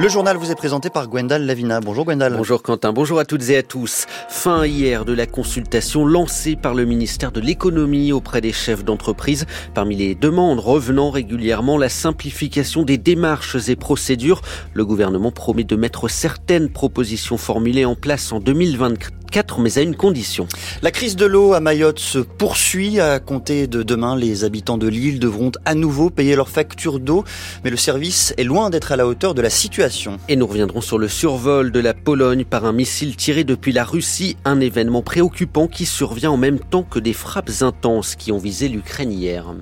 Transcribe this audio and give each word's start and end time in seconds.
Le 0.00 0.08
journal 0.08 0.36
vous 0.36 0.52
est 0.52 0.54
présenté 0.54 0.90
par 0.90 1.08
Gwendal 1.08 1.44
Lavina. 1.44 1.80
Bonjour 1.80 2.04
Gwendal. 2.04 2.36
Bonjour 2.36 2.62
Quentin, 2.62 2.92
bonjour 2.92 3.18
à 3.18 3.24
toutes 3.24 3.50
et 3.50 3.56
à 3.56 3.64
tous. 3.64 4.06
Fin 4.28 4.64
hier 4.64 5.04
de 5.04 5.12
la 5.12 5.26
consultation 5.26 6.06
lancée 6.06 6.54
par 6.54 6.74
le 6.74 6.84
ministère 6.84 7.32
de 7.32 7.40
l'économie 7.40 8.12
auprès 8.12 8.40
des 8.40 8.52
chefs 8.52 8.84
d'entreprise. 8.84 9.44
Parmi 9.74 9.96
les 9.96 10.14
demandes 10.14 10.60
revenant 10.60 11.10
régulièrement, 11.10 11.76
la 11.78 11.88
simplification 11.88 12.84
des 12.84 12.96
démarches 12.96 13.68
et 13.68 13.74
procédures. 13.74 14.40
Le 14.72 14.86
gouvernement 14.86 15.32
promet 15.32 15.64
de 15.64 15.74
mettre 15.74 16.06
certaines 16.06 16.68
propositions 16.68 17.36
formulées 17.36 17.84
en 17.84 17.96
place 17.96 18.30
en 18.30 18.38
2024 18.38 19.17
4, 19.30 19.60
mais 19.60 19.78
à 19.78 19.82
une 19.82 19.96
condition. 19.96 20.46
La 20.82 20.90
crise 20.90 21.16
de 21.16 21.26
l'eau 21.26 21.52
à 21.52 21.60
Mayotte 21.60 21.98
se 21.98 22.18
poursuit. 22.18 23.00
À 23.00 23.20
compter 23.20 23.66
de 23.66 23.82
demain, 23.82 24.16
les 24.16 24.44
habitants 24.44 24.78
de 24.78 24.88
l'île 24.88 25.20
devront 25.20 25.52
à 25.64 25.74
nouveau 25.74 26.10
payer 26.10 26.36
leurs 26.36 26.48
factures 26.48 27.00
d'eau, 27.00 27.24
mais 27.64 27.70
le 27.70 27.76
service 27.76 28.34
est 28.36 28.44
loin 28.44 28.70
d'être 28.70 28.92
à 28.92 28.96
la 28.96 29.06
hauteur 29.06 29.34
de 29.34 29.42
la 29.42 29.50
situation. 29.50 30.18
Et 30.28 30.36
nous 30.36 30.46
reviendrons 30.46 30.80
sur 30.80 30.98
le 30.98 31.08
survol 31.08 31.72
de 31.72 31.80
la 31.80 31.94
Pologne 31.94 32.44
par 32.44 32.64
un 32.64 32.72
missile 32.72 33.16
tiré 33.16 33.44
depuis 33.44 33.72
la 33.72 33.84
Russie, 33.84 34.36
un 34.44 34.60
événement 34.60 35.02
préoccupant 35.02 35.68
qui 35.68 35.86
survient 35.86 36.30
en 36.30 36.36
même 36.36 36.58
temps 36.58 36.82
que 36.82 36.98
des 36.98 37.12
frappes 37.12 37.50
intenses 37.60 38.16
qui 38.16 38.32
ont 38.32 38.38
visé 38.38 38.68
l'Ukraine 38.68 39.12
hier. 39.12 39.54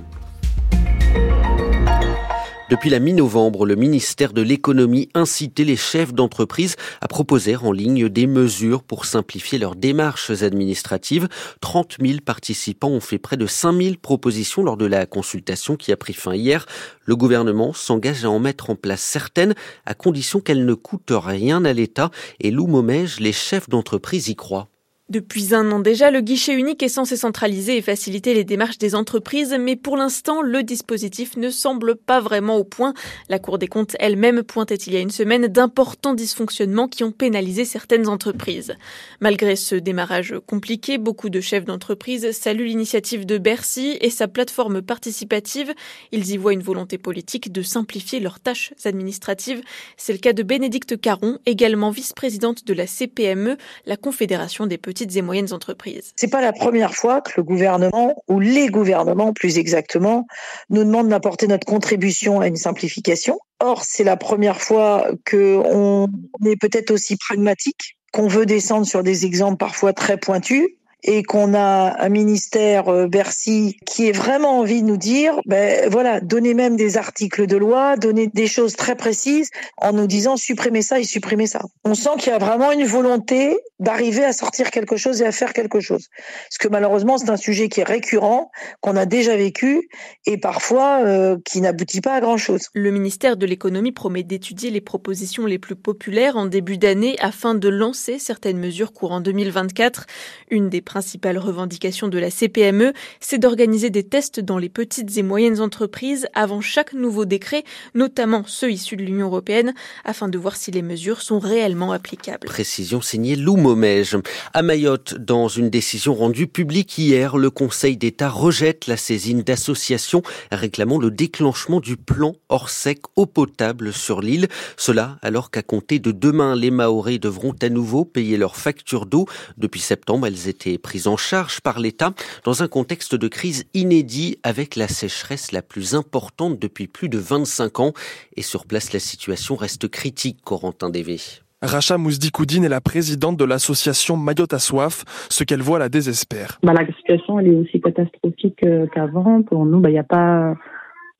Depuis 2.68 2.90
la 2.90 2.98
mi-novembre, 2.98 3.64
le 3.64 3.76
ministère 3.76 4.32
de 4.32 4.42
l'économie 4.42 5.08
incitait 5.14 5.62
les 5.62 5.76
chefs 5.76 6.12
d'entreprise 6.12 6.74
à 7.00 7.06
proposer 7.06 7.54
en 7.54 7.70
ligne 7.70 8.08
des 8.08 8.26
mesures 8.26 8.82
pour 8.82 9.04
simplifier 9.04 9.56
leurs 9.56 9.76
démarches 9.76 10.42
administratives. 10.42 11.28
30 11.60 11.98
000 12.00 12.18
participants 12.24 12.90
ont 12.90 12.98
fait 12.98 13.18
près 13.18 13.36
de 13.36 13.46
5 13.46 13.80
000 13.80 13.94
propositions 14.02 14.64
lors 14.64 14.76
de 14.76 14.84
la 14.84 15.06
consultation 15.06 15.76
qui 15.76 15.92
a 15.92 15.96
pris 15.96 16.12
fin 16.12 16.34
hier. 16.34 16.66
Le 17.04 17.14
gouvernement 17.14 17.72
s'engage 17.72 18.24
à 18.24 18.30
en 18.30 18.40
mettre 18.40 18.68
en 18.68 18.74
place 18.74 19.00
certaines 19.00 19.54
à 19.84 19.94
condition 19.94 20.40
qu'elles 20.40 20.66
ne 20.66 20.74
coûtent 20.74 21.12
rien 21.12 21.64
à 21.64 21.72
l'État 21.72 22.10
et 22.40 22.50
Lou 22.50 22.66
Momège, 22.66 23.20
les 23.20 23.32
chefs 23.32 23.68
d'entreprise 23.68 24.26
y 24.26 24.34
croient. 24.34 24.66
Depuis 25.08 25.54
un 25.54 25.70
an 25.70 25.78
déjà, 25.78 26.10
le 26.10 26.20
guichet 26.20 26.52
unique 26.52 26.82
est 26.82 26.88
censé 26.88 27.16
centraliser 27.16 27.76
et 27.76 27.82
faciliter 27.82 28.34
les 28.34 28.42
démarches 28.42 28.78
des 28.78 28.96
entreprises, 28.96 29.54
mais 29.56 29.76
pour 29.76 29.96
l'instant, 29.96 30.42
le 30.42 30.64
dispositif 30.64 31.36
ne 31.36 31.48
semble 31.48 31.94
pas 31.94 32.20
vraiment 32.20 32.56
au 32.56 32.64
point. 32.64 32.92
La 33.28 33.38
Cour 33.38 33.58
des 33.58 33.68
comptes 33.68 33.94
elle-même 34.00 34.42
pointait 34.42 34.74
il 34.74 34.92
y 34.92 34.96
a 34.96 35.00
une 35.00 35.12
semaine 35.12 35.46
d'importants 35.46 36.14
dysfonctionnements 36.14 36.88
qui 36.88 37.04
ont 37.04 37.12
pénalisé 37.12 37.64
certaines 37.64 38.08
entreprises. 38.08 38.74
Malgré 39.20 39.54
ce 39.54 39.76
démarrage 39.76 40.34
compliqué, 40.44 40.98
beaucoup 40.98 41.30
de 41.30 41.40
chefs 41.40 41.64
d'entreprise 41.64 42.32
saluent 42.32 42.66
l'initiative 42.66 43.26
de 43.26 43.38
Bercy 43.38 43.98
et 44.00 44.10
sa 44.10 44.26
plateforme 44.26 44.82
participative. 44.82 45.72
Ils 46.10 46.32
y 46.32 46.36
voient 46.36 46.52
une 46.52 46.64
volonté 46.64 46.98
politique 46.98 47.52
de 47.52 47.62
simplifier 47.62 48.18
leurs 48.18 48.40
tâches 48.40 48.74
administratives. 48.84 49.60
C'est 49.96 50.14
le 50.14 50.18
cas 50.18 50.32
de 50.32 50.42
Bénédicte 50.42 51.00
Caron, 51.00 51.38
également 51.46 51.90
vice-présidente 51.90 52.64
de 52.66 52.74
la 52.74 52.88
CPME, 52.88 53.56
la 53.86 53.96
Confédération 53.96 54.66
des 54.66 54.78
et 55.00 55.22
moyennes 55.22 55.52
entreprises. 55.52 56.12
C'est 56.16 56.30
pas 56.30 56.40
la 56.40 56.52
première 56.52 56.94
fois 56.94 57.20
que 57.20 57.32
le 57.36 57.42
gouvernement, 57.42 58.14
ou 58.28 58.40
les 58.40 58.68
gouvernements 58.68 59.32
plus 59.32 59.58
exactement, 59.58 60.26
nous 60.70 60.84
demandent 60.84 61.08
d'apporter 61.08 61.46
notre 61.46 61.66
contribution 61.66 62.40
à 62.40 62.46
une 62.46 62.56
simplification. 62.56 63.38
Or, 63.60 63.84
c'est 63.84 64.04
la 64.04 64.16
première 64.16 64.60
fois 64.60 65.06
qu'on 65.30 66.08
est 66.44 66.60
peut-être 66.60 66.90
aussi 66.90 67.16
pragmatique, 67.16 67.96
qu'on 68.12 68.28
veut 68.28 68.46
descendre 68.46 68.86
sur 68.86 69.02
des 69.02 69.26
exemples 69.26 69.56
parfois 69.56 69.92
très 69.92 70.16
pointus 70.16 70.66
et 71.02 71.22
qu'on 71.22 71.54
a 71.54 72.02
un 72.02 72.08
ministère 72.08 72.88
euh, 72.88 73.06
Bercy 73.06 73.76
qui 73.86 74.08
est 74.08 74.12
vraiment 74.12 74.58
envie 74.58 74.82
de 74.82 74.86
nous 74.86 74.96
dire, 74.96 75.40
ben 75.46 75.88
voilà, 75.90 76.20
donner 76.20 76.54
même 76.54 76.76
des 76.76 76.96
articles 76.96 77.46
de 77.46 77.56
loi, 77.56 77.96
donner 77.96 78.26
des 78.26 78.46
choses 78.46 78.74
très 78.76 78.96
précises 78.96 79.50
en 79.78 79.92
nous 79.92 80.06
disant 80.06 80.36
supprimez 80.36 80.82
ça 80.82 80.98
et 80.98 81.04
supprimez 81.04 81.46
ça. 81.46 81.60
On 81.84 81.94
sent 81.94 82.10
qu'il 82.18 82.32
y 82.32 82.34
a 82.34 82.38
vraiment 82.38 82.72
une 82.72 82.84
volonté 82.84 83.58
d'arriver 83.78 84.24
à 84.24 84.32
sortir 84.32 84.70
quelque 84.70 84.96
chose 84.96 85.20
et 85.20 85.26
à 85.26 85.32
faire 85.32 85.52
quelque 85.52 85.80
chose. 85.80 86.08
Parce 86.48 86.58
que 86.58 86.68
malheureusement, 86.68 87.18
c'est 87.18 87.30
un 87.30 87.36
sujet 87.36 87.68
qui 87.68 87.80
est 87.80 87.84
récurrent, 87.84 88.50
qu'on 88.80 88.96
a 88.96 89.06
déjà 89.06 89.36
vécu 89.36 89.88
et 90.24 90.38
parfois 90.38 91.02
euh, 91.04 91.36
qui 91.44 91.60
n'aboutit 91.60 92.00
pas 92.00 92.14
à 92.14 92.20
grand-chose. 92.20 92.68
Le 92.74 92.90
ministère 92.90 93.36
de 93.36 93.46
l'économie 93.46 93.92
promet 93.92 94.22
d'étudier 94.22 94.70
les 94.70 94.80
propositions 94.80 95.46
les 95.46 95.58
plus 95.58 95.76
populaires 95.76 96.36
en 96.36 96.46
début 96.46 96.78
d'année 96.78 97.16
afin 97.20 97.54
de 97.54 97.68
lancer 97.68 98.18
certaines 98.18 98.58
mesures 98.58 98.92
courant 98.92 99.20
2024. 99.20 100.06
Une 100.50 100.68
des 100.68 100.80
principale 100.86 101.36
revendication 101.36 102.08
de 102.08 102.18
la 102.18 102.30
CPME, 102.30 102.94
c'est 103.20 103.36
d'organiser 103.36 103.90
des 103.90 104.04
tests 104.04 104.40
dans 104.40 104.56
les 104.56 104.70
petites 104.70 105.18
et 105.18 105.22
moyennes 105.22 105.60
entreprises 105.60 106.26
avant 106.32 106.62
chaque 106.62 106.94
nouveau 106.94 107.26
décret, 107.26 107.64
notamment 107.94 108.44
ceux 108.46 108.70
issus 108.70 108.96
de 108.96 109.02
l'Union 109.02 109.26
européenne, 109.26 109.74
afin 110.04 110.28
de 110.28 110.38
voir 110.38 110.56
si 110.56 110.70
les 110.70 110.80
mesures 110.80 111.20
sont 111.20 111.38
réellement 111.38 111.92
applicables. 111.92 112.46
Précision 112.46 113.02
signée 113.02 113.36
Lou 113.36 113.56
Momège. 113.56 114.16
À 114.54 114.62
Mayotte, 114.62 115.16
dans 115.18 115.48
une 115.48 115.68
décision 115.68 116.14
rendue 116.14 116.46
publique 116.46 116.96
hier, 116.96 117.36
le 117.36 117.50
Conseil 117.50 117.98
d'État 117.98 118.30
rejette 118.30 118.86
la 118.86 118.96
saisine 118.96 119.42
d'associations 119.42 120.22
réclamant 120.52 120.98
le 120.98 121.10
déclenchement 121.10 121.80
du 121.80 121.96
plan 121.96 122.34
hors 122.48 122.70
sec 122.70 123.00
eau 123.16 123.26
potable 123.26 123.92
sur 123.92 124.20
l'île. 124.20 124.48
Cela 124.76 125.18
alors 125.22 125.50
qu'à 125.50 125.62
compter 125.62 125.98
de 125.98 126.12
demain, 126.12 126.54
les 126.54 126.70
Maoris 126.70 127.18
devront 127.18 127.54
à 127.60 127.68
nouveau 127.68 128.04
payer 128.04 128.36
leurs 128.36 128.56
factures 128.56 129.06
d'eau. 129.06 129.26
Depuis 129.56 129.80
septembre, 129.80 130.26
elles 130.26 130.48
étaient 130.48 130.75
prise 130.78 131.06
en 131.06 131.16
charge 131.16 131.60
par 131.60 131.80
l'État 131.80 132.12
dans 132.44 132.62
un 132.62 132.68
contexte 132.68 133.14
de 133.14 133.28
crise 133.28 133.64
inédit 133.74 134.38
avec 134.42 134.76
la 134.76 134.88
sécheresse 134.88 135.52
la 135.52 135.62
plus 135.62 135.94
importante 135.94 136.58
depuis 136.58 136.86
plus 136.86 137.08
de 137.08 137.18
25 137.18 137.80
ans. 137.80 137.92
Et 138.36 138.42
sur 138.42 138.66
place, 138.66 138.92
la 138.92 139.00
situation 139.00 139.56
reste 139.56 139.88
critique, 139.88 140.38
Corentin 140.44 140.90
Dévé. 140.90 141.18
Racha 141.62 141.96
Mousdikoudine 141.96 142.64
est 142.64 142.68
la 142.68 142.82
présidente 142.82 143.38
de 143.38 143.44
l'association 143.44 144.16
Mayotte 144.16 144.52
à 144.52 144.58
soif. 144.58 145.04
Ce 145.30 145.42
qu'elle 145.42 145.62
voit 145.62 145.78
la 145.78 145.88
désespère. 145.88 146.58
Bah, 146.62 146.74
la 146.74 146.86
situation 146.94 147.40
elle 147.40 147.48
est 147.48 147.56
aussi 147.56 147.80
catastrophique 147.80 148.62
euh, 148.64 148.86
qu'avant. 148.94 149.42
Pour 149.42 149.64
nous, 149.64 149.80
bah, 149.80 149.88
il 149.88 149.94
n'y 149.94 149.98
a 149.98 150.04
pas 150.04 150.54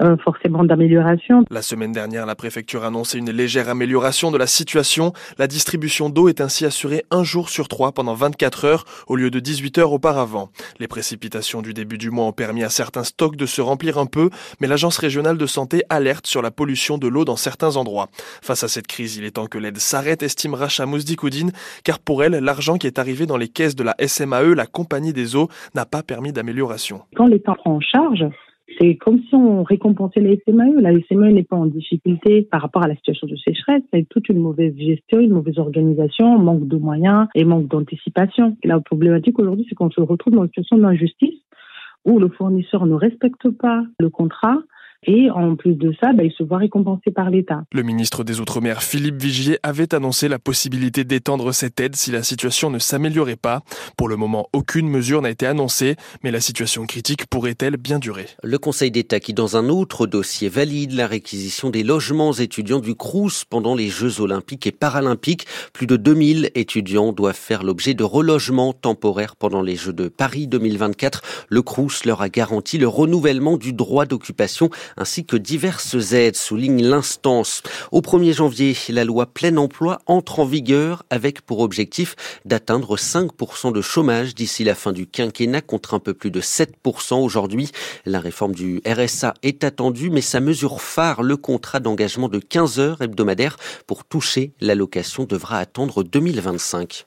euh, 0.03 0.17
forcément 0.19 0.65
d'amélioration. 0.65 1.45
La 1.51 1.63
semaine 1.63 1.93
dernière, 1.93 2.27
la 2.27 2.35
préfecture 2.35 2.85
a 2.85 2.89
annoncé 2.89 3.19
une 3.19 3.31
légère 3.31 3.69
amélioration 3.69 4.31
de 4.31 4.37
la 4.37 4.47
situation. 4.47 5.13
La 5.39 5.47
distribution 5.47 6.11
d'eau 6.11 6.29
est 6.29 6.41
ainsi 6.41 6.67
assurée 6.67 7.05
un 7.11 7.25
jour 7.25 7.49
sur 7.49 7.69
trois 7.69 7.93
pendant 7.93 8.15
24 8.15 8.65
heures 8.67 8.85
au 9.07 9.17
lieu 9.17 9.31
de 9.31 9.41
18 9.41 9.79
heures 9.79 9.93
auparavant. 9.93 10.51
Les 10.81 10.89
précipitations 10.89 11.63
du 11.63 11.73
début 11.73 11.97
du 11.97 12.11
mois 12.11 12.27
ont 12.27 12.33
permis 12.33 12.63
à 12.63 12.69
certains 12.69 13.05
stocks 13.05 13.37
de 13.37 13.47
se 13.47 13.63
remplir 13.63 13.97
un 13.97 14.07
peu, 14.07 14.29
mais 14.61 14.67
l'agence 14.67 14.99
régionale 14.99 15.39
de 15.39 15.47
santé 15.47 15.83
alerte 15.89 16.27
sur 16.27 16.43
la 16.43 16.51
pollution 16.51 16.99
de 16.99 17.09
l'eau 17.09 17.25
dans 17.25 17.37
certains 17.37 17.77
endroits. 17.77 18.09
Face 18.43 18.65
à 18.65 18.69
cette 18.69 18.87
crise, 18.87 19.17
il 19.17 19.25
est 19.25 19.33
temps 19.33 19.47
que 19.47 19.59
l'aide 19.59 19.79
s'arrête, 19.79 20.23
estime 20.23 20.55
Racha 20.55 20.85
Mousdikoudine, 20.85 21.53
car 21.85 21.99
pour 22.01 22.23
elle, 22.23 22.33
l'argent 22.33 22.77
qui 22.77 22.87
est 22.87 22.99
arrivé 22.99 23.27
dans 23.27 23.37
les 23.37 23.49
caisses 23.49 23.77
de 23.77 23.85
la 23.85 23.95
SMAE, 23.99 24.55
la 24.55 24.67
compagnie 24.67 25.13
des 25.13 25.37
eaux, 25.37 25.49
n'a 25.75 25.87
pas 25.87 26.03
permis 26.03 26.33
d'amélioration. 26.33 27.01
Quand 27.17 27.27
l'État 27.27 27.55
prend 27.55 27.77
en 27.77 27.81
charge, 27.81 28.27
c'est 28.79 28.97
comme 28.97 29.21
si 29.29 29.35
on 29.35 29.63
récompensait 29.63 30.21
la 30.21 30.35
SMAE. 30.45 30.81
La 30.81 30.93
SMAE 31.09 31.33
n'est 31.33 31.45
pas 31.45 31.57
en 31.57 31.67
difficulté 31.67 32.43
par 32.43 32.63
rapport 32.63 32.83
à 32.83 32.89
la 32.89 32.97
situation 32.97 33.27
de 33.27 33.37
sécheresse. 33.37 33.83
C'est 33.93 34.09
toute 34.09 34.29
une 34.29 34.39
mauvaise 34.39 34.77
gestion, 34.77 35.21
une 35.21 35.33
mauvaise 35.33 35.59
organisation, 35.59 36.39
manque 36.39 36.67
de 36.67 36.77
moyens 36.77 37.29
et 37.35 37.45
manque 37.45 37.69
d'anticipation. 37.69 38.57
La 38.65 38.81
problématique 38.81 39.39
aujourd'hui, 39.39 39.67
c'est 39.69 39.75
qu'on 39.77 39.91
se 39.91 40.01
retrouve 40.01 40.35
dans 40.35 40.43
une 40.43 40.49
situation 40.49 40.79
d'injustice 40.79 41.41
où 42.05 42.19
le 42.19 42.29
fournisseur 42.29 42.87
ne 42.87 42.95
respecte 42.95 43.49
pas 43.51 43.83
le 43.99 44.11
contrat 44.11 44.59
et 45.07 45.31
en 45.31 45.55
plus 45.55 45.75
de 45.75 45.95
ça, 46.01 46.13
bah, 46.13 46.25
il 46.25 46.33
se 46.33 46.43
voit 46.43 46.59
récompensé 46.59 47.11
par 47.11 47.31
l'État. 47.31 47.63
Le 47.73 47.83
ministre 47.83 48.25
des 48.25 48.41
Outre-mer, 48.41 48.83
Philippe 48.83 49.21
Vigier, 49.21 49.59
avait 49.63 49.95
annoncé 49.95 50.29
la 50.29 50.39
possibilité 50.39 51.05
d'étendre 51.05 51.53
cette 51.53 51.79
aide 51.81 51.95
si 51.97 52.11
la 52.11 52.23
situation 52.23 52.71
ne 52.71 52.79
s'améliorait 52.79 53.37
pas. 53.37 53.63
Pour 53.97 54.09
le 54.09 54.17
moment, 54.17 54.49
aucune 54.53 54.89
mesure 54.89 55.23
n'a 55.23 55.31
été 55.31 55.47
annoncée, 55.47 55.97
mais 56.25 56.31
la 56.31 56.41
situation 56.41 56.87
critique 56.87 57.27
pourrait-elle 57.27 57.77
bien 57.77 57.99
durer? 57.99 58.27
Le 58.43 58.59
Conseil 58.59 58.91
d'État 58.91 59.21
qui, 59.21 59.33
dans 59.33 59.57
un 59.57 59.69
autre 59.69 60.07
dossier, 60.07 60.49
valide 60.49 60.93
la 60.93 61.07
réquisition 61.07 61.71
des 61.71 61.83
logements 61.83 62.33
étudiants 62.33 62.81
du 62.81 62.95
Crous 62.95 63.45
pendant 63.49 63.75
les 63.75 63.89
Jeux 63.89 64.21
olympiques 64.21 64.67
et 64.67 64.73
paralympiques. 64.73 65.47
Plus 65.73 65.87
de 65.87 65.97
2000 65.97 66.51
étudiants 66.55 67.13
doivent 67.13 67.35
faire 67.37 67.63
l'objet 67.63 67.95
de 67.95 68.05
relogements 68.05 68.73
temporaires 68.73 69.37
pendant 69.37 69.63
les 69.63 69.77
Jeux 69.77 69.93
de 69.93 70.09
Paris 70.09 70.49
2024. 70.49 71.47
Le 71.49 71.63
Crous 71.63 72.05
leur 72.05 72.23
a 72.23 72.29
garanti 72.29 72.79
le 72.79 72.89
renouvellement 72.89 73.57
du 73.57 73.73
droit 73.73 74.07
d'occupation 74.07 74.71
ainsi 74.97 75.25
que 75.25 75.37
diverses 75.37 76.13
aides, 76.13 76.37
souligne 76.37 76.83
l'instance. 76.83 77.63
Au 77.93 78.01
1er 78.01 78.35
janvier, 78.35 78.77
la 78.89 79.05
loi 79.05 79.27
plein 79.27 79.57
emploi 79.57 79.99
entre 80.07 80.41
en 80.41 80.45
vigueur 80.45 81.05
avec 81.11 81.43
pour 81.43 81.61
objectif 81.61 82.17
d'atteindre 82.45 82.97
5% 82.97 83.73
de 83.73 83.81
chômage 83.81 84.35
d'ici 84.35 84.65
la 84.65 84.75
fin 84.75 84.93
du 84.93 85.07
quinquennat 85.07 85.61
contre 85.61 85.95
un 85.95 85.99
peu 85.99 86.15
plus 86.15 86.31
de 86.31 86.41
7% 86.41 87.23
aujourd'hui. 87.23 87.71
La 88.05 88.21
réforme 88.21 88.55
du 88.55 88.81
RSA 88.87 89.35
est 89.43 89.65
attendue, 89.65 90.11
mais 90.11 90.21
sa 90.21 90.41
mesure 90.41 90.81
phare, 90.81 91.23
le 91.23 91.37
contrat 91.37 91.81
d'engagement 91.81 92.29
de 92.29 92.39
15 92.39 92.79
heures 92.79 93.03
hebdomadaires 93.03 93.57
pour 93.87 94.05
toucher 94.05 94.53
l'allocation 94.61 95.25
devra 95.25 95.59
attendre 95.59 96.03
2025. 96.03 97.07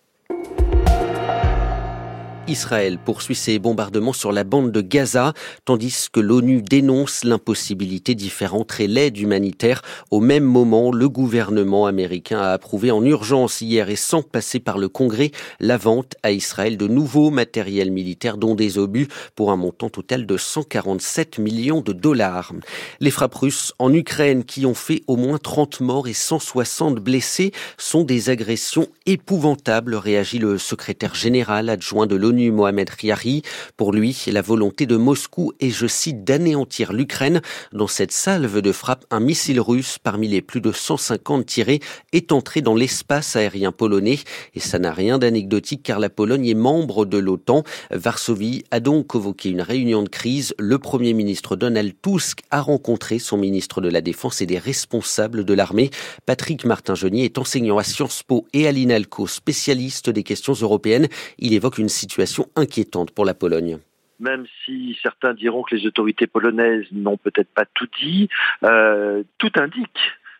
Israël 2.49 2.97
poursuit 2.97 3.35
ses 3.35 3.59
bombardements 3.59 4.11
sur 4.11 4.31
la 4.31 4.43
bande 4.43 4.71
de 4.71 4.81
Gaza, 4.81 5.33
tandis 5.65 6.07
que 6.11 6.19
l'ONU 6.19 6.63
dénonce 6.63 7.23
l'impossibilité 7.23 8.15
d'y 8.15 8.29
faire 8.29 8.55
entrer 8.55 8.87
l'aide 8.87 9.19
humanitaire. 9.19 9.83
Au 10.09 10.19
même 10.19 10.45
moment, 10.45 10.91
le 10.91 11.07
gouvernement 11.07 11.85
américain 11.85 12.39
a 12.39 12.51
approuvé 12.53 12.89
en 12.89 13.05
urgence 13.05 13.61
hier 13.61 13.91
et 13.91 13.95
sans 13.95 14.23
passer 14.23 14.59
par 14.59 14.79
le 14.79 14.89
Congrès 14.89 15.29
la 15.59 15.77
vente 15.77 16.15
à 16.23 16.31
Israël 16.31 16.75
de 16.75 16.87
nouveaux 16.87 17.29
matériels 17.29 17.91
militaires, 17.91 18.37
dont 18.37 18.55
des 18.55 18.79
obus, 18.79 19.07
pour 19.35 19.51
un 19.51 19.55
montant 19.55 19.91
total 19.91 20.25
de 20.25 20.35
147 20.35 21.37
millions 21.37 21.81
de 21.81 21.93
dollars. 21.93 22.53
Les 22.99 23.11
frappes 23.11 23.35
russes 23.35 23.73
en 23.77 23.93
Ukraine, 23.93 24.43
qui 24.43 24.65
ont 24.65 24.73
fait 24.73 25.03
au 25.05 25.17
moins 25.17 25.37
30 25.37 25.81
morts 25.81 26.07
et 26.07 26.13
160 26.13 26.95
blessés, 26.95 27.51
sont 27.77 28.03
des 28.03 28.31
agressions 28.31 28.87
épouvantables, 29.05 29.93
réagit 29.93 30.39
le 30.39 30.57
secrétaire 30.57 31.13
général 31.13 31.69
adjoint 31.69 32.07
de 32.07 32.15
l'ONU 32.15 32.38
Mohamed 32.49 32.89
Riari. 32.89 33.43
Pour 33.75 33.91
lui, 33.91 34.17
la 34.27 34.41
volonté 34.41 34.85
de 34.85 34.95
Moscou 34.95 35.51
est, 35.59 35.69
je 35.69 35.87
cite, 35.87 36.23
d'anéantir 36.23 36.93
l'Ukraine. 36.93 37.41
Dans 37.73 37.87
cette 37.87 38.11
salve 38.11 38.61
de 38.61 38.71
frappe, 38.71 39.05
un 39.11 39.19
missile 39.19 39.59
russe 39.59 39.97
parmi 40.01 40.27
les 40.27 40.41
plus 40.41 40.61
de 40.61 40.71
150 40.71 41.45
tirés 41.45 41.81
est 42.13 42.31
entré 42.31 42.61
dans 42.61 42.75
l'espace 42.75 43.35
aérien 43.35 43.71
polonais. 43.71 44.19
Et 44.55 44.59
ça 44.59 44.79
n'a 44.79 44.93
rien 44.93 45.17
d'anecdotique 45.17 45.83
car 45.83 45.99
la 45.99 46.09
Pologne 46.09 46.47
est 46.47 46.53
membre 46.53 47.05
de 47.05 47.17
l'OTAN. 47.17 47.63
Varsovie 47.91 48.63
a 48.71 48.79
donc 48.79 49.07
convoqué 49.07 49.49
une 49.49 49.61
réunion 49.61 50.03
de 50.03 50.09
crise. 50.09 50.53
Le 50.57 50.79
premier 50.79 51.13
ministre 51.13 51.55
Donald 51.55 51.93
Tusk 52.01 52.41
a 52.51 52.61
rencontré 52.61 53.19
son 53.19 53.37
ministre 53.37 53.81
de 53.81 53.89
la 53.89 54.01
Défense 54.01 54.41
et 54.41 54.45
des 54.45 54.57
responsables 54.57 55.43
de 55.43 55.53
l'armée. 55.53 55.89
Patrick 56.25 56.65
Martin-Genier 56.65 57.25
est 57.25 57.37
enseignant 57.37 57.77
à 57.77 57.83
Sciences 57.83 58.23
Po 58.23 58.45
et 58.53 58.67
à 58.67 58.71
l'INALCO, 58.71 59.27
spécialiste 59.27 60.09
des 60.09 60.23
questions 60.23 60.53
européennes. 60.53 61.07
Il 61.37 61.53
évoque 61.53 61.77
une 61.77 61.89
situation 61.89 62.28
inquiétante 62.55 63.11
pour 63.11 63.25
la 63.25 63.33
Pologne. 63.33 63.79
Même 64.19 64.45
si 64.65 64.97
certains 65.01 65.33
diront 65.33 65.63
que 65.63 65.75
les 65.75 65.85
autorités 65.85 66.27
polonaises 66.27 66.85
n'ont 66.91 67.17
peut-être 67.17 67.49
pas 67.53 67.65
tout 67.73 67.87
dit, 68.01 68.27
euh, 68.63 69.23
tout 69.37 69.51
indique 69.55 69.99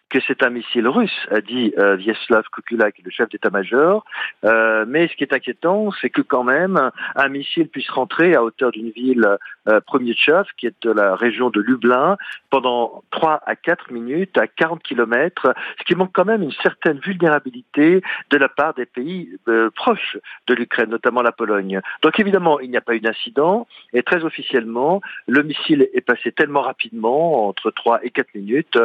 que 0.09 0.19
c'est 0.27 0.43
un 0.43 0.49
missile 0.49 0.87
russe, 0.87 1.27
a 1.29 1.41
dit 1.41 1.73
euh, 1.77 1.95
Vyacheslav 1.95 2.43
Kukula, 2.51 2.89
le 3.03 3.11
chef 3.11 3.29
d'état-major. 3.29 4.03
Euh, 4.43 4.85
mais 4.87 5.07
ce 5.07 5.15
qui 5.15 5.23
est 5.23 5.33
inquiétant, 5.33 5.91
c'est 6.01 6.09
que 6.09 6.21
quand 6.21 6.43
même 6.43 6.91
un 7.15 7.29
missile 7.29 7.67
puisse 7.67 7.89
rentrer 7.89 8.35
à 8.35 8.43
hauteur 8.43 8.71
d'une 8.71 8.89
ville, 8.89 9.37
euh, 9.67 9.79
Premierchov, 9.81 10.47
qui 10.57 10.67
est 10.67 10.83
de 10.83 10.91
la 10.91 11.15
région 11.15 11.49
de 11.49 11.61
Lublin, 11.61 12.17
pendant 12.49 13.03
3 13.11 13.41
à 13.45 13.55
4 13.55 13.91
minutes, 13.91 14.37
à 14.37 14.47
40 14.47 14.81
kilomètres, 14.81 15.53
ce 15.79 15.83
qui 15.83 15.95
montre 15.95 16.11
quand 16.13 16.25
même 16.25 16.41
une 16.41 16.51
certaine 16.63 16.99
vulnérabilité 16.99 18.01
de 18.31 18.37
la 18.37 18.49
part 18.49 18.73
des 18.73 18.85
pays 18.85 19.29
euh, 19.47 19.69
proches 19.69 20.17
de 20.47 20.53
l'Ukraine, 20.55 20.89
notamment 20.89 21.21
la 21.21 21.31
Pologne. 21.31 21.81
Donc 22.01 22.19
évidemment, 22.19 22.59
il 22.59 22.71
n'y 22.71 22.77
a 22.77 22.81
pas 22.81 22.95
eu 22.95 22.99
d'incident, 22.99 23.67
et 23.93 24.03
très 24.03 24.23
officiellement, 24.23 25.01
le 25.27 25.43
missile 25.43 25.87
est 25.93 26.01
passé 26.01 26.31
tellement 26.31 26.61
rapidement, 26.61 27.47
entre 27.47 27.71
3 27.71 27.99
et 28.03 28.09
4 28.09 28.33
minutes, 28.35 28.79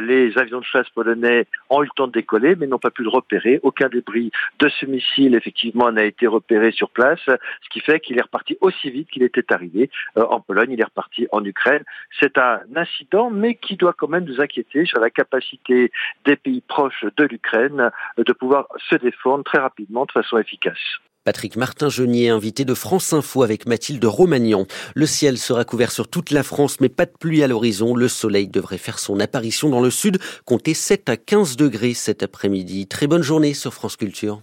les 0.00 0.36
avions 0.38 0.60
de 0.60 0.64
chasse 0.64 0.88
polonais 0.90 1.46
ont 1.70 1.82
eu 1.82 1.86
le 1.86 1.90
temps 1.94 2.06
de 2.06 2.12
décoller, 2.12 2.56
mais 2.56 2.66
n'ont 2.66 2.78
pas 2.78 2.90
pu 2.90 3.02
le 3.02 3.08
repérer. 3.08 3.60
Aucun 3.62 3.88
débris 3.88 4.30
de 4.58 4.68
ce 4.68 4.86
missile, 4.86 5.34
effectivement, 5.34 5.90
n'a 5.92 6.04
été 6.04 6.26
repéré 6.26 6.70
sur 6.72 6.90
place, 6.90 7.20
ce 7.26 7.68
qui 7.70 7.80
fait 7.80 8.00
qu'il 8.00 8.18
est 8.18 8.22
reparti 8.22 8.56
aussi 8.60 8.90
vite 8.90 9.10
qu'il 9.10 9.22
était 9.22 9.52
arrivé 9.52 9.90
euh, 10.16 10.24
en 10.24 10.40
Pologne. 10.40 10.72
Il 10.72 10.80
est 10.80 10.84
reparti 10.84 11.26
en 11.32 11.44
Ukraine. 11.44 11.84
C'est 12.20 12.38
un 12.38 12.60
incident, 12.76 13.30
mais 13.30 13.54
qui 13.54 13.76
doit 13.76 13.92
quand 13.92 14.08
même 14.08 14.24
nous 14.24 14.40
inquiéter 14.40 14.84
sur 14.86 15.00
la 15.00 15.10
capacité 15.10 15.90
des 16.24 16.36
pays 16.36 16.62
proches 16.66 17.04
de 17.16 17.24
l'Ukraine 17.24 17.90
de 18.16 18.32
pouvoir 18.32 18.66
se 18.88 18.96
défendre 18.96 19.44
très 19.44 19.58
rapidement 19.58 20.04
de 20.04 20.12
façon 20.12 20.38
efficace. 20.38 20.78
Patrick 21.28 21.56
Martin-Genier, 21.56 22.30
invité 22.30 22.64
de 22.64 22.72
France 22.72 23.12
Info 23.12 23.42
avec 23.42 23.66
Mathilde 23.66 24.02
Romagnan. 24.02 24.66
Le 24.94 25.04
ciel 25.04 25.36
sera 25.36 25.66
couvert 25.66 25.92
sur 25.92 26.08
toute 26.08 26.30
la 26.30 26.42
France, 26.42 26.80
mais 26.80 26.88
pas 26.88 27.04
de 27.04 27.12
pluie 27.20 27.42
à 27.42 27.46
l'horizon. 27.46 27.94
Le 27.94 28.08
soleil 28.08 28.48
devrait 28.48 28.78
faire 28.78 28.98
son 28.98 29.20
apparition 29.20 29.68
dans 29.68 29.82
le 29.82 29.90
sud, 29.90 30.20
comptez 30.46 30.72
7 30.72 31.10
à 31.10 31.18
15 31.18 31.56
degrés 31.56 31.92
cet 31.92 32.22
après-midi. 32.22 32.86
Très 32.86 33.06
bonne 33.06 33.20
journée 33.20 33.52
sur 33.52 33.74
France 33.74 33.96
Culture. 33.96 34.40